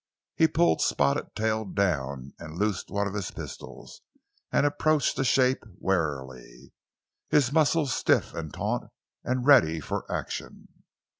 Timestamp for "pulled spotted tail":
0.47-1.63